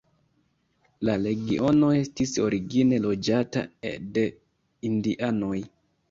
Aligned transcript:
La 1.07 1.15
regiono 1.25 1.89
estis 1.97 2.31
origine 2.45 2.99
loĝata 3.03 3.63
de 4.17 4.23
indianoj. 4.89 5.59